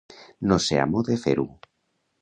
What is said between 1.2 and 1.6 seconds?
fer-ho.